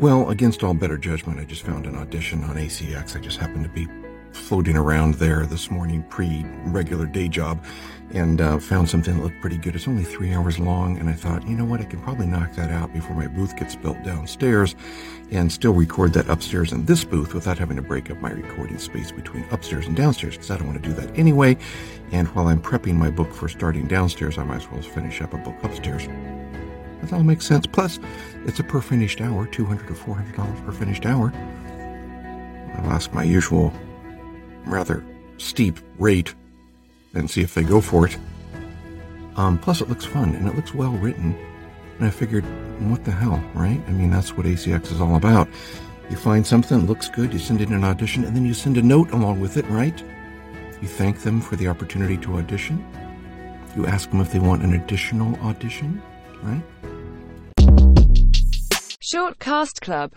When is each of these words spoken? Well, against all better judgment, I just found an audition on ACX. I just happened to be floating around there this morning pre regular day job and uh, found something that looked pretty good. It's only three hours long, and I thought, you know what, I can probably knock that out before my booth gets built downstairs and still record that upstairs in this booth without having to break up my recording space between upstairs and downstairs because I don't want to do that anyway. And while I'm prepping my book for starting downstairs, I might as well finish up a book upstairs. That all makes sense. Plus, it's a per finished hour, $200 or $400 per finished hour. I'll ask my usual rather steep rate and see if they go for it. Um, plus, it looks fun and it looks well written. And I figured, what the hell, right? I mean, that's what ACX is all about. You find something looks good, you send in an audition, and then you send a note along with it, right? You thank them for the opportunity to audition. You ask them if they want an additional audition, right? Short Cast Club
Well, 0.00 0.30
against 0.30 0.64
all 0.64 0.72
better 0.72 0.96
judgment, 0.96 1.40
I 1.40 1.44
just 1.44 1.60
found 1.60 1.84
an 1.84 1.94
audition 1.94 2.42
on 2.44 2.56
ACX. 2.56 3.16
I 3.16 3.20
just 3.20 3.36
happened 3.36 3.64
to 3.64 3.70
be 3.70 3.86
floating 4.32 4.74
around 4.74 5.16
there 5.16 5.44
this 5.44 5.70
morning 5.70 6.02
pre 6.04 6.42
regular 6.68 7.04
day 7.04 7.28
job 7.28 7.62
and 8.14 8.40
uh, 8.40 8.58
found 8.58 8.88
something 8.88 9.14
that 9.14 9.22
looked 9.22 9.38
pretty 9.42 9.58
good. 9.58 9.76
It's 9.76 9.86
only 9.86 10.04
three 10.04 10.32
hours 10.32 10.58
long, 10.58 10.96
and 10.96 11.10
I 11.10 11.12
thought, 11.12 11.46
you 11.46 11.54
know 11.54 11.66
what, 11.66 11.82
I 11.82 11.84
can 11.84 12.00
probably 12.00 12.26
knock 12.26 12.54
that 12.54 12.70
out 12.70 12.94
before 12.94 13.14
my 13.14 13.26
booth 13.26 13.54
gets 13.58 13.76
built 13.76 14.02
downstairs 14.02 14.74
and 15.32 15.52
still 15.52 15.74
record 15.74 16.14
that 16.14 16.30
upstairs 16.30 16.72
in 16.72 16.86
this 16.86 17.04
booth 17.04 17.34
without 17.34 17.58
having 17.58 17.76
to 17.76 17.82
break 17.82 18.10
up 18.10 18.22
my 18.22 18.30
recording 18.30 18.78
space 18.78 19.12
between 19.12 19.44
upstairs 19.50 19.86
and 19.86 19.96
downstairs 19.96 20.34
because 20.34 20.50
I 20.50 20.56
don't 20.56 20.66
want 20.66 20.82
to 20.82 20.88
do 20.88 20.94
that 20.94 21.14
anyway. 21.18 21.58
And 22.10 22.26
while 22.28 22.48
I'm 22.48 22.62
prepping 22.62 22.94
my 22.94 23.10
book 23.10 23.34
for 23.34 23.50
starting 23.50 23.86
downstairs, 23.86 24.38
I 24.38 24.44
might 24.44 24.62
as 24.62 24.70
well 24.70 24.80
finish 24.80 25.20
up 25.20 25.34
a 25.34 25.36
book 25.36 25.62
upstairs. 25.62 26.08
That 27.02 27.12
all 27.12 27.22
makes 27.22 27.46
sense. 27.46 27.66
Plus, 27.66 27.98
it's 28.46 28.60
a 28.60 28.64
per 28.64 28.80
finished 28.80 29.20
hour, 29.20 29.46
$200 29.46 29.90
or 29.90 30.16
$400 30.16 30.66
per 30.66 30.72
finished 30.72 31.06
hour. 31.06 31.32
I'll 32.76 32.92
ask 32.92 33.12
my 33.12 33.24
usual 33.24 33.72
rather 34.66 35.04
steep 35.38 35.78
rate 35.98 36.34
and 37.14 37.30
see 37.30 37.42
if 37.42 37.54
they 37.54 37.62
go 37.62 37.80
for 37.80 38.06
it. 38.06 38.16
Um, 39.36 39.58
plus, 39.58 39.80
it 39.80 39.88
looks 39.88 40.04
fun 40.04 40.34
and 40.34 40.46
it 40.46 40.54
looks 40.54 40.74
well 40.74 40.92
written. 40.92 41.36
And 41.98 42.06
I 42.06 42.10
figured, 42.10 42.44
what 42.88 43.04
the 43.04 43.10
hell, 43.10 43.42
right? 43.54 43.80
I 43.86 43.90
mean, 43.90 44.10
that's 44.10 44.36
what 44.36 44.46
ACX 44.46 44.92
is 44.92 45.00
all 45.00 45.16
about. 45.16 45.48
You 46.08 46.16
find 46.16 46.46
something 46.46 46.86
looks 46.86 47.08
good, 47.08 47.32
you 47.32 47.38
send 47.38 47.60
in 47.60 47.72
an 47.72 47.84
audition, 47.84 48.24
and 48.24 48.34
then 48.34 48.44
you 48.44 48.54
send 48.54 48.76
a 48.76 48.82
note 48.82 49.12
along 49.12 49.40
with 49.40 49.56
it, 49.56 49.64
right? 49.68 50.02
You 50.80 50.88
thank 50.88 51.20
them 51.20 51.40
for 51.40 51.56
the 51.56 51.68
opportunity 51.68 52.16
to 52.18 52.38
audition. 52.38 52.84
You 53.76 53.86
ask 53.86 54.10
them 54.10 54.20
if 54.20 54.32
they 54.32 54.40
want 54.40 54.62
an 54.62 54.74
additional 54.74 55.38
audition, 55.40 56.02
right? 56.42 56.62
Short 59.12 59.40
Cast 59.40 59.80
Club 59.80 60.08